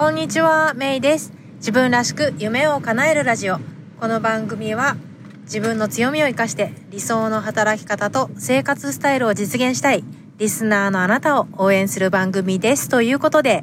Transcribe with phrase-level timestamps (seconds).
[0.00, 1.30] こんにちは、メイです。
[1.56, 3.58] 自分らしく夢を叶えるラジオ。
[4.00, 4.96] この番組は
[5.42, 10.02] 自分の強みを活かして理想の働き方と生活スタイルを実現したい
[10.38, 12.88] リスナーのあなたを応援する番組です。
[12.88, 13.62] ということで、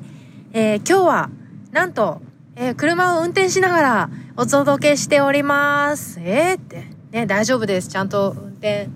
[0.54, 1.30] えー、今日は
[1.72, 2.22] なんと、
[2.56, 6.20] えー、車を運転しながらお届けしております。
[6.20, 6.84] えー、って。
[7.10, 7.88] ね、大丈夫です。
[7.88, 8.90] ちゃんと運転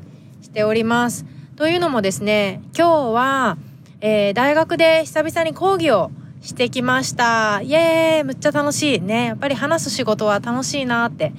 [0.43, 1.25] しております。
[1.55, 3.57] というのもですね、今日は、
[3.99, 6.11] えー、大学で久々に講義を
[6.41, 7.61] してきました。
[7.61, 9.01] イエーイむっちゃ楽しい。
[9.01, 9.25] ね。
[9.25, 11.33] やっぱり話す仕事は楽しいなって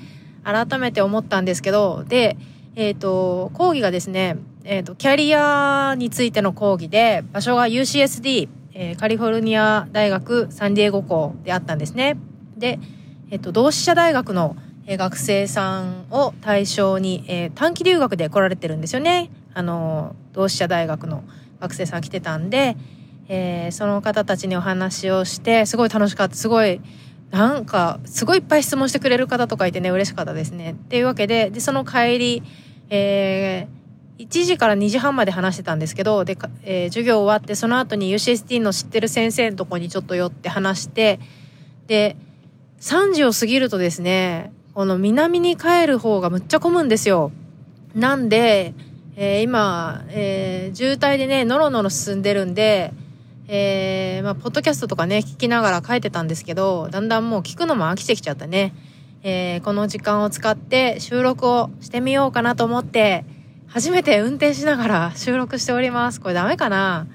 [0.44, 2.36] 改めて思ったんですけど、で、
[2.76, 12.16] えっ、ー、と、講義がですね、えっ、ー、と、キャリアについての講義で、場所が UCSD、えー、カリフォルニア大学サンディエゴ校であったんですね。
[12.56, 12.78] で、
[13.30, 19.30] えっ、と、同志社大学の学生さんを対象に、え短期留学で来られてるんですよね。
[19.52, 21.24] あの、同志社大学の
[21.60, 22.76] 学生さん来てたんで、
[23.34, 26.82] えー、その方たちにお話をしてすごい楽しかったすごい
[27.30, 30.72] なんかすごいいっぱい質問してくれる方とかいてね嬉しかったですね。
[30.72, 32.42] っていうわけででその帰り、
[32.90, 41.18] えー、1時から2時半まで話してたんですけどで、えー、授業終わってその後に UCST の知ってる先生のとこにちょっと寄って話して
[41.86, 42.16] で
[42.80, 47.32] 3時を過ぎるとですねこの南に帰る方がむっちゃ混むんですよ。
[47.94, 48.74] なんで、
[49.16, 52.92] えー、今、えー、渋滞でねノロノロ進んでるんで
[53.48, 58.74] えー、まあ、ポッドキャストとかね、聞きながら書いてたんですけど、だんだんもう聞くのも飽きてきちゃったね。
[59.22, 63.24] えー、この時間を使って収録をしてみようかなと思って、
[63.66, 66.20] 初めて運転しながら収録しております。
[66.20, 67.06] これダメかな？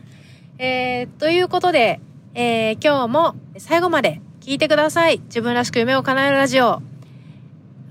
[0.57, 1.99] えー、ということで、
[2.33, 5.19] えー、今日も最後まで聞いてください。
[5.25, 6.81] 自分らしく夢を叶えるラジオ。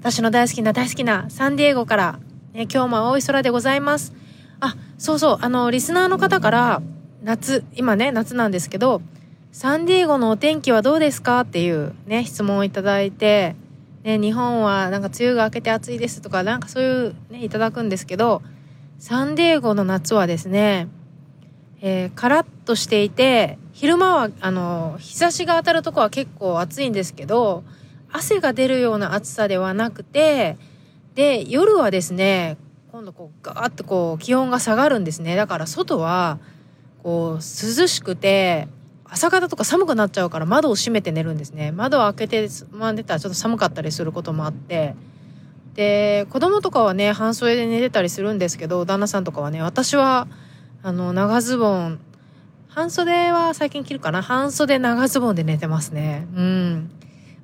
[0.01, 2.19] 私の大好きな大好きなサンディエゴから、
[2.53, 4.15] ね、今日も青い空でございます。
[4.61, 6.83] あ、そうそう、あの、リスナーの方から、
[7.27, 9.03] 夏、今ね、夏なんですけど、
[9.51, 11.41] サンディエゴのお天気はどうですか？
[11.41, 13.57] っていうね、質問をいただいて、
[14.05, 18.43] ね、日本はなんか梅雨が明けて暑いですとか、なんかそういうね、いただくんですけど、
[19.01, 20.87] サンディエゴの夏はですね、
[21.81, 27.65] えー、カラッとしていて、昼間は、あの、日差しが当たるとこは結構暑いんですけど、
[28.13, 30.59] 汗が出るような暑さではなくて、
[31.17, 32.57] で、夜はですね、
[32.93, 35.35] 今度こうガーッとこう気温が下がるんですね。
[35.35, 36.39] だから外は
[37.07, 38.67] こう涼しくて
[39.05, 41.71] 朝方とか寒くなっちゃうから窓を閉めて寝るんですね。
[41.71, 44.97] 窓を開けてまんでたらちょっと寒かったりすることもあって。
[45.75, 50.27] で子供とかはね半袖で寝てたりするんですけど旦那さんとかはね私は
[50.83, 52.01] あの長ズボン
[52.67, 54.21] 半袖は最近着るかな？
[54.21, 56.27] 半袖長ズボンで寝てますね。
[56.35, 56.91] うん。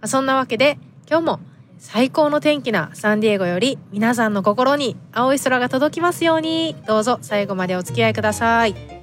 [0.07, 0.77] そんなわけで
[1.09, 1.41] 今日も
[1.79, 6.75] 最高の天気なサンディエゴより皆さんの心に青い空が届きますように。
[6.89, 9.02] どうぞ最後までお付き合いください。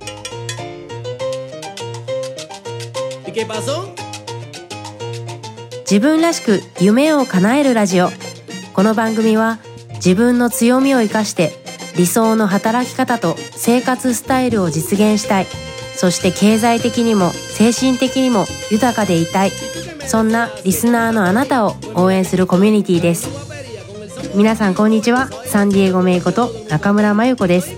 [5.84, 8.10] 自分らしく夢を叶えるラジオ。
[8.74, 9.60] この番組は
[9.96, 11.54] 自分の強みを生かして
[11.96, 15.48] 理想の働き方と生活スタイルを実現したい。
[15.96, 19.52] そして経済的にも精神的にも豊かでいたい。
[20.06, 23.30] そんなリスナーのあなたを応援するコミュニティです。
[24.36, 25.30] 皆さんこんにちは。
[25.46, 27.72] サンディエゴメイコと中村真由子です。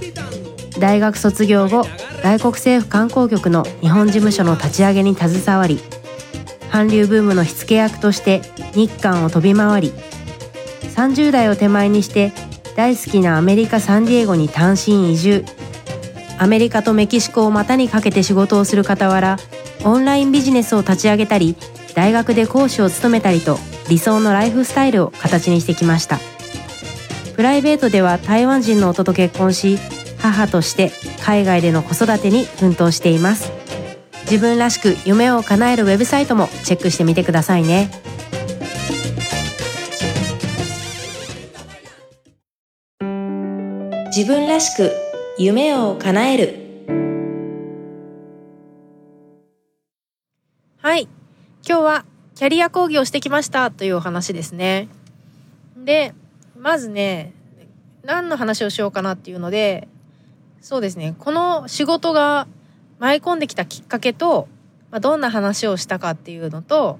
[0.80, 1.86] 大学卒業後
[2.24, 5.80] 外国政府観光局の日本事務所の立ち上げに携わり
[6.72, 8.42] 韓流ブームの火付け役として
[8.74, 9.94] 日韓を飛び回り
[10.96, 12.32] 30代を手前にして
[12.76, 15.46] 大好きなアメリカ・サンディエゴに単身移住。
[16.40, 19.38] アメリカとメキシコを股にかけて仕事をする傍ら
[19.84, 21.56] オンラインビジネスを立ち上げたり
[21.94, 26.18] 大学で講師を務めたりと理想のライフスタイルを形にしてきました。
[27.36, 29.78] プライベートでは台湾人の夫と結婚し
[30.22, 30.92] 母として
[31.24, 33.52] 海外での子育てに奮闘しています。
[34.24, 37.90] 自分らしく夢を叶えるウェブサイトもチェックしてみてくださいね。
[44.16, 44.92] 自分らしく
[45.38, 46.62] 夢を叶える。
[50.82, 51.08] はい。
[51.68, 52.06] 今日は
[52.36, 54.88] キャリア講義をしてきましたというお話ですね。
[55.78, 56.14] で
[56.58, 57.34] まずね
[58.04, 59.88] 何の話をしようかなっていうので
[60.62, 61.16] そうですね。
[61.18, 62.48] この仕事が
[63.00, 64.48] 舞い込んできたきっかけと、
[64.92, 67.00] まあ、どんな話をしたかっていうのと、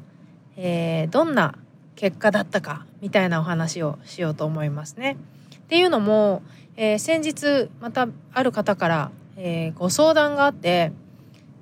[0.58, 1.56] えー、どんな
[1.96, 5.16] 結果だったかみたいなお話をしようと思いますね。
[5.56, 6.42] っていうのも、
[6.76, 10.92] えー、先日またある方から、えー、ご相談があって、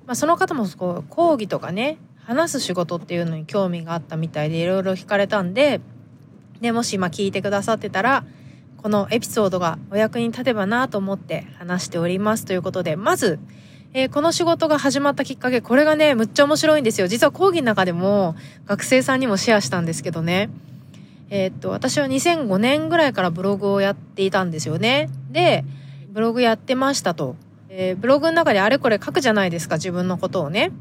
[0.06, 5.80] まあ、その方もこう講義とかね話す仕事っていうのに興味があったみたいでいろいろ聞かれたんで
[6.60, 8.24] でもし今聞いてくださってたら
[8.82, 13.38] このエピソードがお役に立てばなと思って話しておりますということでまず、
[13.92, 17.06] えー、この仕事が始まったきっかけ、これがね、むっちゃ面白いんですよ。
[17.06, 18.36] 実は講義の中でも
[18.66, 20.48] 学生さんにもシェアしたんですけどね。
[21.28, 25.10] えー、っと、私は2005年ぐらいからブログをやっていたんですよね。
[25.30, 25.64] で、
[26.08, 27.36] ブログやってましたと。
[27.68, 30.72] えー、ブログの中であれこれ書くじゃないですか、自分のことをね。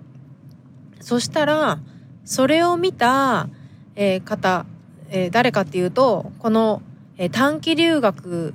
[1.02, 1.80] そしたら、
[2.26, 3.50] それを見た、
[3.96, 4.66] えー、方、
[5.10, 6.82] えー、誰かっていうと、この、
[7.22, 8.54] え、短期留学、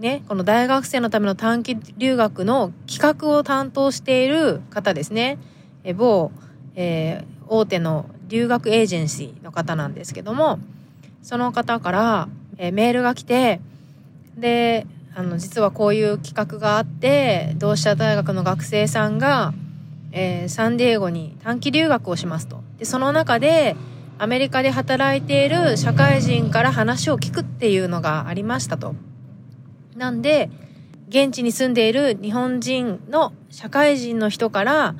[0.00, 5.38] ね、この大学生のための短期留学の企画を担当している方ですね。
[5.84, 6.32] えー、某、
[6.74, 10.58] えー、大手の留学エージェンシーの方なんですけども、
[11.22, 12.28] その方から、
[12.58, 13.60] え、メールが来て、
[14.36, 19.54] で、あの、実はこういう企画があって、同志社大学の学生さんが、
[20.10, 22.60] えー、サンディエゴに短期留学をしますと。
[22.80, 23.76] で、その中で、
[24.22, 28.94] アメリカで働いている社会人から話を聞くっていうのがありましたと。
[29.96, 30.50] なんで、
[31.08, 34.94] 現地に住んでいる日本人の社会人の人から、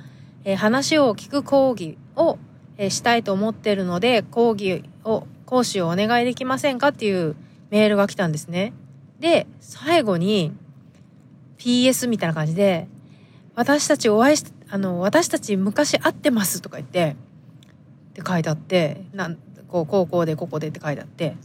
[0.44, 2.38] えー、話を聞く講義を、
[2.78, 7.36] えー、したいと思ってるので、講義を講師をお願いできませんかっていう
[7.68, 8.72] メールが来たんですね。
[9.18, 10.50] で、最後に
[11.58, 12.88] PS みたいな感じで、
[13.54, 17.16] 私たちお会いし、あの、私たち昔会ってますとか言って、
[18.20, 19.36] って書いてあって、なん、
[19.68, 21.36] こう、高校でここでって書いてあって、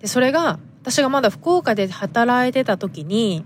[0.00, 3.44] で、それが、私がまだ福岡で働いてた時に、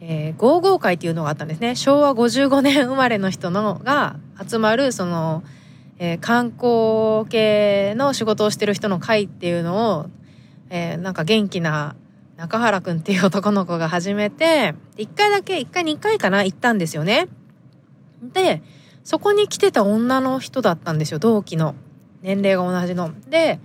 [0.00, 1.76] えー、合々会っていうのがあったんですね。
[1.76, 5.44] 昭和55年生まれの人のが集まる、その、
[5.98, 10.06] えー、観光系の仕事をしてる人の会っていうのを、
[10.70, 11.94] えー、なんか元気な
[12.36, 17.28] 中原くんっていう男の子が始めて、一回だけ、一回二回かな行ったんですよね。
[18.32, 18.62] で、
[19.04, 21.76] そこに来てた女の人だったんですよ、同期の。
[22.22, 23.12] 年齢が同じの。
[23.28, 23.60] で、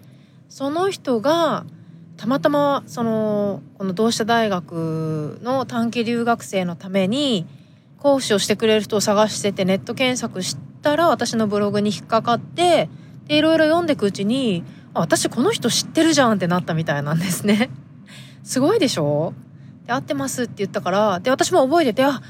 [0.49, 1.65] その人が、
[2.17, 7.47] たまたま、その、この同志社大学の短期留学生のために、
[7.97, 12.87] 講師をしてくれる人を探しててネット検索したら私のブログに引っかかって
[13.27, 14.63] でいろいろ読んでいくうちに
[14.93, 17.69] あ私この人知ってるじゃんってなったみたいなんですね。
[18.41, 19.33] すごいでしょ？
[19.85, 22.21] で、合ってますって言ったから、で、私も覚えてて、あ、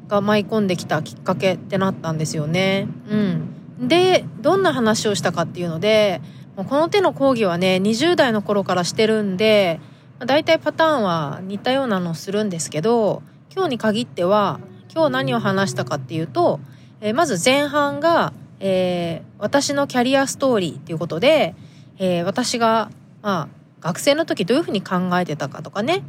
[0.08, 2.88] が舞い込んできたきっかけってなったんですよね。
[3.08, 6.20] うん、でどんな話をしたかっていうので
[6.56, 9.80] この手の講義はね20代の頃からしてるんで
[10.20, 14.60] だいたいパターンは似たようなのをするんですけど今日に限っては
[14.92, 16.60] 今日何を話したかっていうと、
[17.00, 18.32] えー、まず前半が
[18.66, 21.54] えー、私のキャリアストーリーっていうことで、
[21.98, 23.48] えー、私が、まあ、
[23.80, 26.02] 学生の時どういうふうに考えてたかとかね、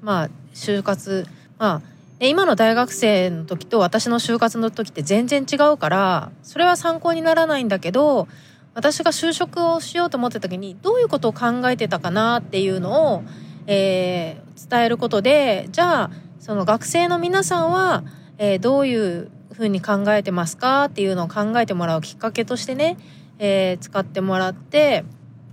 [0.00, 1.26] まあ、就活、
[1.58, 1.82] ま
[2.20, 8.26] あ、今の大学生の時と私の就活の時って全然違うから、それは参考にならないんだけど、
[8.78, 13.24] 私が就職をしようと思った時にどういうことを考えてたかなっていうのを、
[13.66, 18.04] えー、伝えることで、じゃあ、その学生の皆さんは、
[18.38, 22.98] えー、どういうふうに考えてますかっていうのを考えてもらうきっかけとしてね、
[23.40, 25.04] えー、使ってもらって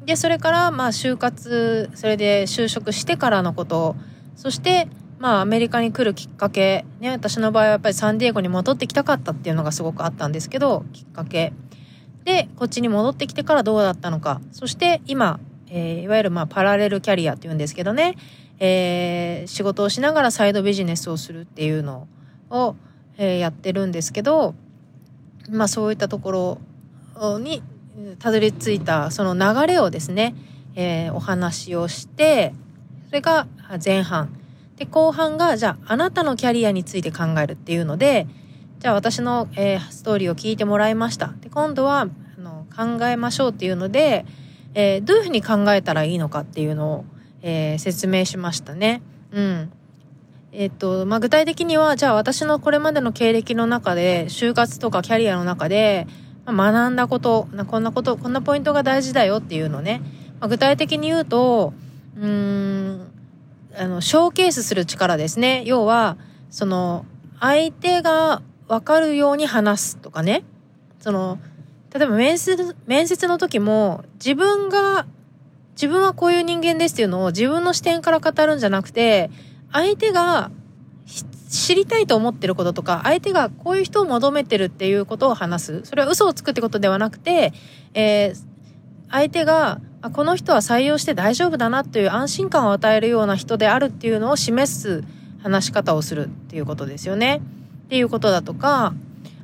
[0.05, 3.95] でそれからまあ就活それで就職してからのこと
[4.35, 11.51] そしてまあアメリカに来るきっかけね私の場合はやっぱりサンディエゴに戻ってきたかったっていうのがすごくあったんですけどきっかけ。
[12.25, 15.39] でこっちに戻ってきてからどうだったのかそして今、
[15.69, 18.15] えー、いわゆるまあパラレルキャリアっていうんですけどね、
[18.59, 22.07] えー、仕事をしながらサイドビジネスをするっていうの
[22.49, 22.75] を
[23.17, 24.55] えー、やってるんですけど、
[25.49, 26.59] まあそういったとこ
[27.15, 27.63] ろに
[28.19, 30.35] たどり着いたその流れをですね、
[30.75, 32.53] えー、お話をして、
[33.07, 33.47] それが
[33.83, 34.37] 前半。
[34.75, 38.27] で、後半が、じゃあ、あなたのキャリアについて考えるっていうので、
[38.85, 41.33] じゃあ私の、えー、ストーリーを聞いてもらいました。
[41.41, 42.07] で、今度は、あ
[42.39, 44.27] の、考えましょうっていうので、
[44.75, 47.05] えー、どういうふうに考えたらいいのかっていうのを、
[47.41, 49.01] えー、説明しましたね。
[49.31, 49.71] うん。
[50.51, 56.05] えっと、まあ、具体的には、じゃあ私のこれまでの経歴の中で、就活とかキャリアの中で、
[56.45, 60.03] まあ、学んだこと、こんなこと、こんなポイントが大事だよっていうのね。
[60.39, 61.73] まあ、具体的に言うと、
[62.21, 63.07] うん、
[63.75, 65.63] あの、ショーケースする力ですね。
[65.65, 66.17] 要は、
[66.51, 67.07] その、
[67.39, 70.43] 相手がわかるように話すとかね。
[70.99, 71.39] その、
[71.93, 75.05] 例えば面接、面接の時も、自分が、
[75.73, 79.29] 自分はこういう人間ですっていうのを自分の視点から語るんじゃなくて、
[79.71, 80.51] 相手が
[81.49, 85.81] 知りたいと思ってることとか、相手がこういう人を求めてるっていうことを話す。
[85.85, 87.53] それは嘘をつくってことではなくて、
[87.93, 88.37] えー、
[89.11, 95.03] 相手が、あこの人は採用して大丈夫だなっていう安心感を与えるような人であるっていうのを示す
[95.41, 97.41] 話し方をするっていうことですよね。
[97.85, 98.93] っていうことだとか、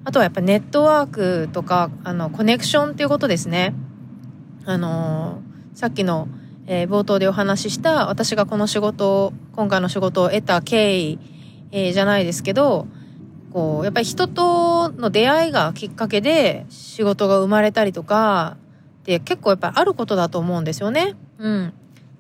[0.04, 3.74] あとはやっぱネットワークとか、あの、コネクションっていうことですね。
[4.66, 6.28] あのー、さっきの、
[6.66, 11.20] えー、冒頭でお話しした私がこの仕事を、今回の仕事を得た経緯、
[11.72, 12.88] えー、じゃないですけど、
[13.54, 18.58] こう、やっぱり人との出会いがきっかけで仕事が生まれたりとか、
[19.02, 21.16] って結構やっぱりあることだと思うんですよね。
[21.38, 21.74] うん。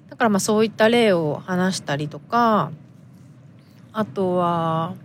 [0.10, 2.72] だからまあそういった例を話したりとか、
[3.94, 4.96] あとは、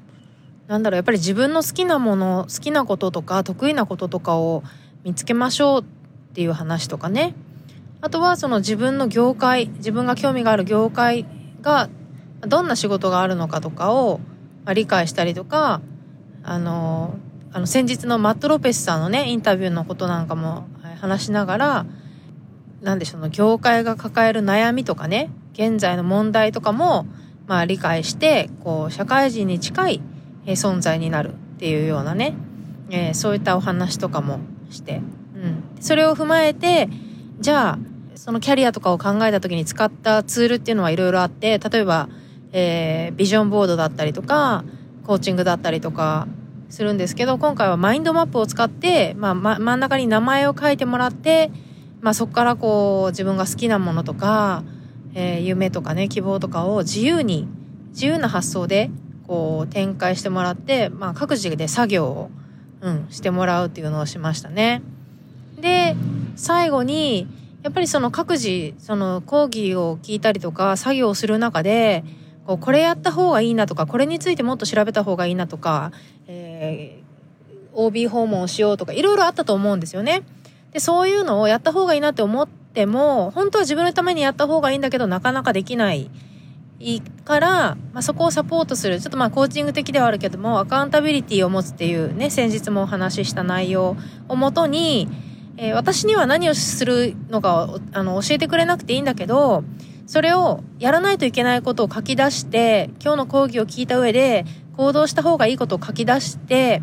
[0.68, 4.62] なんだろう、やっぱり自分の好きなもの、好きなこととか得意なこととかを
[5.04, 5.84] 見つけましょうっ
[6.34, 7.34] ていう話とかね。
[8.00, 11.26] あとはその自分の業界、自分が興味がある業界
[11.62, 11.88] が
[12.40, 14.20] どんな仕事があるのかとかを
[14.74, 15.80] 理解したりとか、
[16.42, 17.16] あの、
[17.52, 20.66] あの先日のマット・ロペスさんのね、インタビューのことなんかも
[21.00, 21.86] 話しながら、
[22.82, 27.06] なんでしょう、業界が抱える悩みとかね、現在の問題とかも、
[27.46, 30.02] まあ理解して、こう、社会人に近い
[30.52, 32.34] 存在になるっていうようなね、
[32.90, 35.02] えー、そういったお話とかもして、
[35.34, 35.64] うん。
[35.80, 36.88] それを踏まえて、
[37.40, 37.78] じゃあ、
[38.14, 42.08] そのキャリアとかを考えた時に使ったツールっていうのはいろいろあって、例えば、
[42.52, 44.64] えー、ビジョンボードだったりとか、
[45.04, 46.26] コーチングだったりとか、
[46.68, 51.50] するんですけど、今回はマインドマップを使って、まあ、ま、真ん中に名前を書いてもらって、
[52.00, 54.64] まあ、そこからこう、自分が好きなものとか、
[55.14, 57.48] えー、夢とかね、希望とかを自由に、
[57.90, 58.90] 自由な発想で、
[59.26, 62.30] こう、展開してもらって、まあ、各自で作業を、
[62.80, 64.82] うん、してもらうっていうのをしましたね。
[65.60, 65.96] で、
[66.36, 67.26] 最後に、
[67.62, 72.04] やっぱりその各自、その講義を聞いたりとか、作業をする中で、
[72.46, 75.90] こうこれやった方がいいなとかこれについてもっと調べた方がいいなとか、
[76.28, 80.22] えー、OB 訪問をしようとかいろいろあったと思うんですよね。
[80.72, 86.10] でそういうのをやった方がいいなって思っても本当は自分のためにやった方がいいんだけどなかなかできない
[87.24, 89.00] から、まあ、そこをサポートする。
[89.00, 93.96] ちょっとまあコーチング的ではあるけどもアカウンタビリティを持つっていうね先日もお話しした内容
[94.28, 95.08] をもとに、
[95.56, 99.64] えー、私には何をするのかあの教えてくれなくていいんだけど
[100.06, 104.44] それをやらないといけないことを書き出して、今日の講義を聞いた上で
[104.76, 106.80] 行動した方がいいことを書き出して、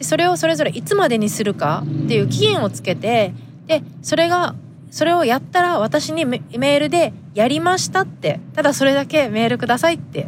[0.00, 3.34] それをそれぞれいつまでにするかっていう期限をつけて、
[3.66, 4.54] で、それが、
[4.92, 10.26] それをやったら私にメールでやりましたって、ただそれだけメールくださいって、っ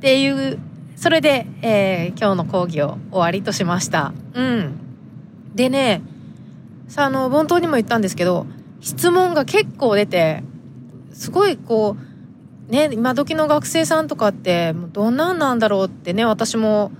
[0.00, 0.58] ていう、
[0.96, 4.12] それで、えー、今日の講義を終わりとしました。
[4.34, 4.74] うん。
[5.54, 6.02] でね、
[6.88, 8.46] さあ、の、冒頭にも言ったんですけど、
[8.80, 10.42] 質問が結構出て、
[11.12, 11.96] すごいこ
[12.68, 16.90] う、ね、今時の学生さんとかって、どんなんなんだろうってね、私も、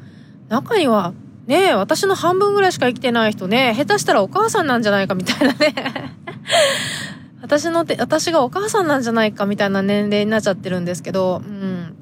[0.48, 1.14] 中には、
[1.48, 6.21] ね、私の半分ぐらいしか生きてない人ね、下手したらお母さんなんじゃないかみたいなね
[7.42, 11.94] 私のて、私がお母さんなんじゃないかみたいな年齢になっちゃってるんですけど、うん。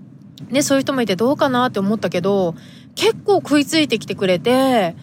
[0.50, 2.54] ね、そういう人もいてどうかなって思ったけど、
[2.94, 4.96] 結構食いついてきてくれて、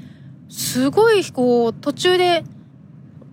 [0.50, 2.44] すごい、こう、途中で、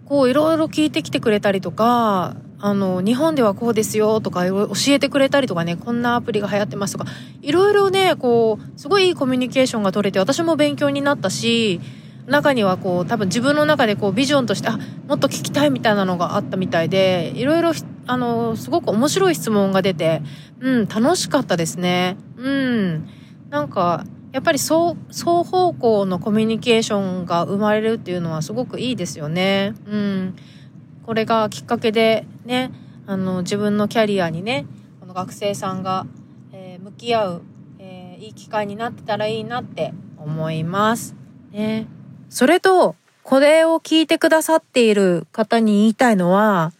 [0.06, 7.10] こう、いろいろ聞いてきてくれたりとか、あの、日本ではこうですよとか教えてくれたりとかね、こんなアプリが流行ってますとか、
[7.42, 11.80] いろいろね、こう、すごいいいコミュニケーションが取れて、私も勉強になったし、
[12.26, 14.78] 中にはこう、多分自分の中でこう、ビジョンとして、あ、
[15.08, 17.72] もっと聞きたいみたいなのがあったみたいで、いろいろ、
[18.06, 20.22] あの、すごく面白い質問が出て、
[20.60, 22.16] うん、楽しかったですね。
[22.36, 23.08] うん。
[23.50, 29.74] なんか、やっぱり双双方向のコミュニケーションが生まれるっていうのはすごくいいですよね。
[29.86, 30.34] うん。
[31.06, 32.72] これがきっかけでね、
[33.06, 34.66] あの、自分のキャリアにね、
[34.98, 36.06] この学生さんが、
[36.52, 37.42] えー、向き合う、
[37.78, 41.14] えー、いい機会になってたらいいなって思います。
[41.52, 41.86] ね。
[42.34, 46.72] それと、これを聞いてくださっている方に言いたいのは、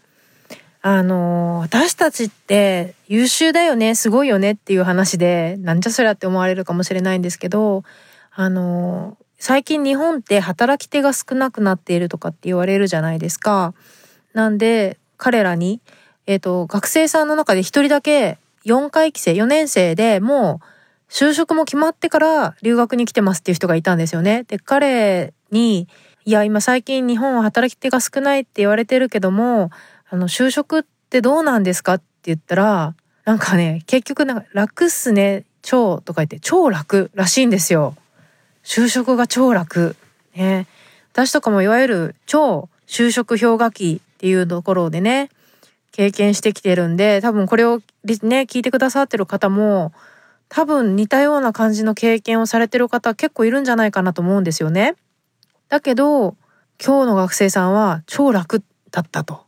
[0.83, 7.85] あの、私たちって優秀だよね、すごいよねっていう話で、なんじゃそりゃって思われるかもしれないんですけど、
[8.33, 13.75] あの、最近日本って働き手が少なくなっているとかって言われるじゃないですか。
[14.33, 15.81] なんで、彼らに、
[16.27, 20.67] えっ、ー、と、学生さんの中で一人だけ4回期生、4年生でもう
[21.14, 24.42] 就職も決まってから留学に来てますっていう人がいたんですよね。
[24.49, 25.87] で、彼に、
[26.25, 29.71] いや、今最近日本は働き手が少ないって言われてるけども、
[30.11, 37.94] あの、就職ってどうなんですかって言ったら、なんかね、結局なんか楽っすね、超とか言って超楽らしいんですよ。
[38.64, 39.94] 就職が超楽。
[40.35, 40.66] ね。
[41.12, 45.30] 私とかもいわゆる超就職氷河期っていうところでね、
[45.92, 49.92] 経験してきてるんで、多分これをね、聞いてくださってる方も、
[50.49, 54.95] 多分似たような感じの経験をされてる方結構いるんじゃないかなと思うんですよね。
[55.69, 56.37] だけど、
[56.85, 59.45] 今日の学生さんは超楽だったと。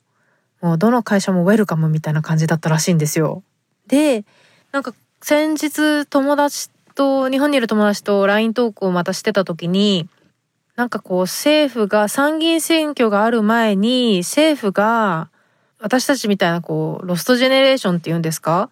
[0.61, 3.43] もうどの会社もウェルカムみたいな感じだったらしいんですよ。
[3.87, 4.25] で、
[4.73, 10.09] なんか先日友達と、日本にいる友達と LINE トークをまたしてた時に、
[10.77, 15.31] なんかこう政府が参議院選挙がある前に政府が
[15.79, 18.71] 私たちみたいなこうロストジェネレーションっていうんですか？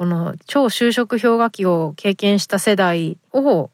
[0.00, 3.68] この超就職氷河期を経験した世代を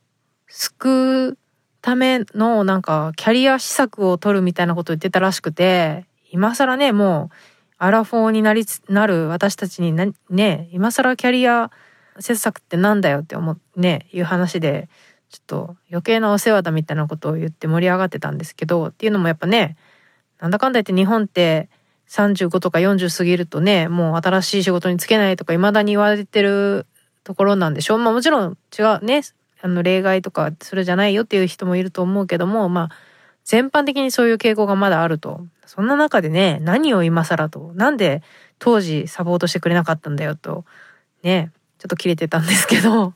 [0.49, 1.38] 救う
[1.80, 7.37] ためのなんかキャリア施策を取るみたいなことを言ってたらしくて今更ねもう
[7.78, 11.71] アラフォーになりつなる私たちにね今更キャリア
[12.18, 14.88] 施策ってなんだよって思うねいう話で
[15.30, 19.76] ちょっと余計なお世話だみたいなことを言って盛り上がってたんですけどっていうのもやっぱね
[20.40, 21.68] なんだかんだ言って日本って
[22.08, 26.86] 35とか40過ぎるとね、もう新しい仕事に就けないとか未だに言われてる
[27.25, 27.96] ところなんでしょ？
[27.96, 27.98] う。
[27.98, 29.22] まあもちろん違うね、
[29.60, 32.90] あの例外とかそれじゃないよっていう人もいると思うけども、まあ
[33.44, 35.46] 全般的にそういう傾向がまだあると。
[35.66, 38.22] そんな中でね、何を今更と、なんで
[38.60, 40.64] 当時サポートしてくれなかったんだよと、
[41.25, 43.14] ね、ちょっと切れてたんですけど。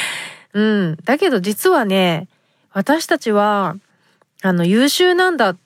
[0.54, 0.96] うん。
[1.04, 2.28] だけど実はね、
[2.72, 3.76] 私たちは、
[4.42, 5.56] あの、優秀なんだっ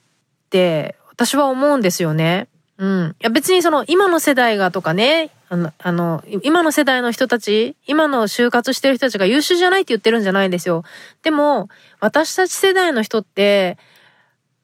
[0.51, 2.49] て私は思うんですよね。
[2.79, 3.17] うん。
[3.21, 10.83] いや別にその今の世代がとかね、あの、あの、今の世代の人たち、今の就活してる人たちが優秀じゃないって言ってるんじゃないんですよ。
[11.23, 11.69] でも、
[12.01, 13.79] 私たち世代の人って、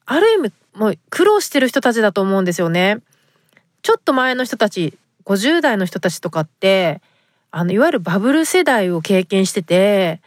[0.06, 2.98] ある意味、もう苦労してる人たちだと思うんですよね。
[3.82, 7.00] ちょっと前の人たち、50代の人たちとかって、
[7.52, 10.20] あの、いわゆるバブル世代を経験してて、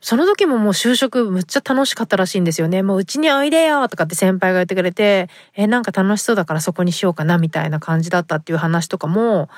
[0.00, 2.82] その時ももう就職むっちゃ楽しかったらしいんですよね。
[2.82, 9.48] もううちにおいでよとかって先輩が言ってくれて、え、なんか楽しそうだからそこにしようかなみたいな感じだったっていう話とかも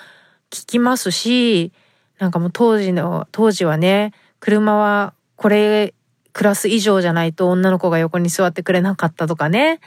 [0.50, 1.72] 聞きますし、
[2.18, 5.94] なんかもう当時の、当時はね、車はこれ
[6.32, 9.80] クラス以上じゃないと女の子が横に座ってくれなかったとかね。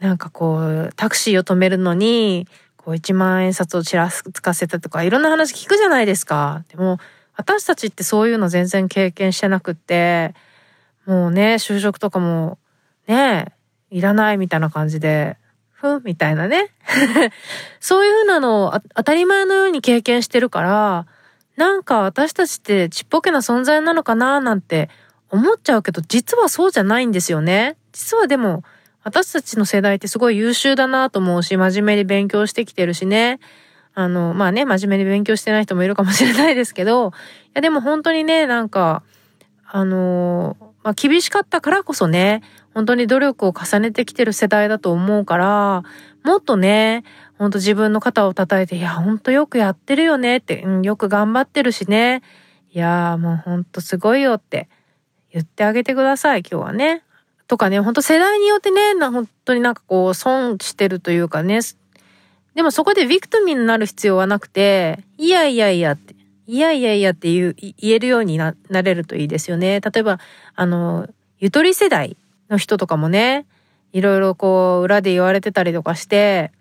[0.00, 6.64] なんかこう、タクシーを止めるのに、こう1万円札をちらつかせたとかいろんな話聞くじゃないですか。
[6.68, 6.98] でも
[7.36, 10.34] 私たちってそういうの全然経験してなくって、
[11.06, 12.58] もうね、就職とかも、
[13.06, 13.52] ね、
[13.90, 15.36] いらないみたいな感じで、
[15.70, 16.70] ふんみたいなね。
[17.80, 21.06] そういうふうなのを当たり前のように経験してるから、
[21.56, 24.88] なんか私たちってちっぽけな存在なのかななんて
[25.28, 27.76] 思っちゃうけど、実はそうじゃないんですよね。
[27.92, 28.62] 実はでも、
[29.04, 33.40] 私たちの世代ってすごい優秀だなと思うし、真面目に勉強してきてるしね。
[33.94, 37.10] あの、まあね、真面目に勉強してない人もいるかもしれないですけど、い
[37.54, 39.02] やでも本当にね、なんか、
[39.66, 42.42] あの、まあ厳しかったからこそね、
[42.74, 45.82] 本当に努力を重ねてきてる世代だと思うから、
[46.24, 47.04] もっとね、
[47.38, 52.22] ほんと自分の肩を叩いて、いや、ほんとよくやってるよねって、うん、よく頑張ってるしね。
[52.74, 54.70] いやもうほんとすごいよって
[55.30, 57.02] 言ってあげてください、今日はね。
[57.46, 61.60] とかね、ほんと世代によってね、本当になんかこう、損してるというかね、
[62.54, 66.14] でもそこでビクトミーになる必要はなくて、いやいやいやって、
[66.46, 69.80] いやいやいやって言う、言えるようにななれるといいですよね。
[69.80, 70.18] 例えば、
[70.54, 72.16] あの、ゆとり世代
[72.50, 73.46] の人とかもね、
[73.92, 76.52] いろいろこう、裏で言われてたりとかして、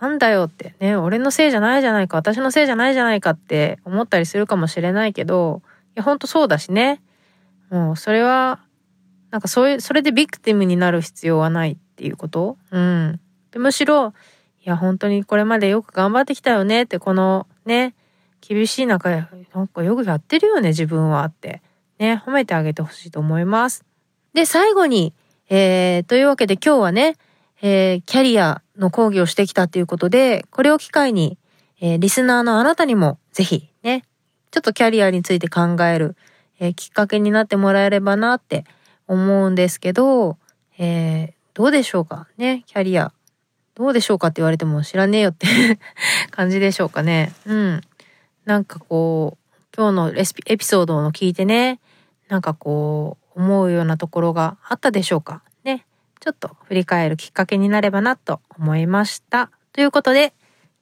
[0.00, 5.62] なんだよってね、俺のせいじゃないじゃないか、私のせいじゃないじゃないかって思ったりするかもしれないけど、
[5.94, 7.00] いや、ほんとそうだしね。
[7.70, 8.58] もう、それは、
[9.30, 12.58] なんかそういう、それでビクティムになる必要はないっていうこと？
[12.72, 13.20] うん。
[13.52, 14.12] でむしろ、
[14.64, 17.94] いや、本当にこれまでよく頑張ってきたよねって、このね、
[18.40, 21.62] 厳しい中、なんかよくやってるよね、自分はって。
[21.98, 23.84] ね、褒めてあげてほしいと思います。
[24.34, 25.14] で、最後に、
[25.48, 27.16] えー、というわけで今日はね、
[27.60, 31.38] えー、キャリアの講義をしてきたということで、これを機会に、
[31.80, 34.04] えー、リスナーのあなたにもぜひね、
[34.50, 36.16] ちょっとキャリアについて考える、
[36.58, 38.64] えー、きっかけになってもらえればなって
[39.06, 40.38] 思うんですけど、
[40.78, 43.12] えー、どうでしょうかね、キャリア。
[43.74, 45.46] どうでしょうかって言われても知らねえよって
[46.30, 47.32] 感じでしょうかね。
[47.46, 47.80] うん。
[48.44, 51.80] なんかこう、今日のレシピ、エピソードの聞いてね、
[52.28, 55.86] なんかこう、思うようなところがあったでしょうかね。
[56.20, 59.50] ちょっと振り返るきっかけになればなと思いました。
[59.72, 60.34] ということで、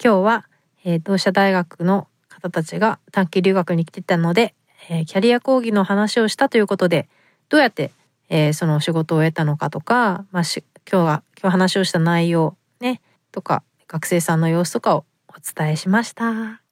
[0.02, 0.46] 今日は、
[0.84, 4.54] えー、同志社大学の方たちが短期留学に来てたので、
[4.88, 7.08] えー、キャリア講義の話をしたということで、
[7.50, 7.92] どうやって、
[8.30, 16.62] えー、その仕事を得たのかとか、まあ、今日は、今日話をした内容ね、とか、学生さんの様子とかをお伝えしました。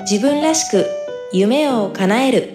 [0.00, 0.86] 自分らしく
[1.32, 2.50] 夢を叶える。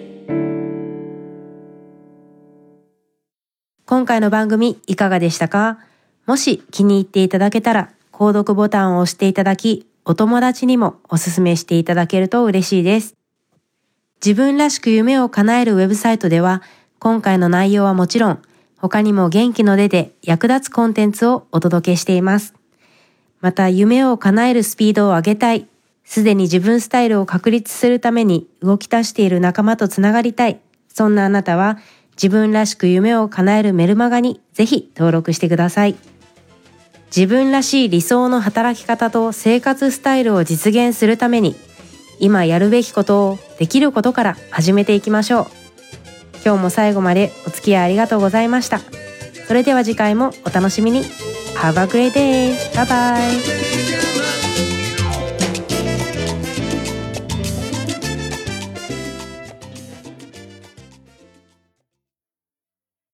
[3.86, 5.78] 今回の番組いかがでしたか？
[6.26, 13.14] もし気に入っていただけたら、購読ボタンを押していただき、お友達にもおすすめしていただけると嬉しいです。
[14.24, 16.62] 自分らしく夢を叶えるウェブサイトでは、
[16.98, 18.42] 今回の内容はもちろん、
[18.80, 22.54] 他にも元気の出で役立つコンテンツをお届けしています。
[23.40, 25.68] また夢を叶えるスピードを上げたい、
[26.04, 31.78] すでに自分スタイルを確立するために動き出している仲間とつながりたい、そんなあなたは
[32.12, 35.94] 自分らしく夢を叶えるメルマガにぜひ登録してください。
[37.14, 41.56] 自分らしい理想の働き方と生活スタイルを実現するために
[42.18, 45.59] 今やるべきことをできることから始めていきましょう。
[46.44, 48.80] 今日も最後までお付き合いありがとうございました。
[49.46, 51.02] それでは次回もお楽しみに。
[51.56, 52.54] Have a great day!
[52.74, 54.39] Bye bye!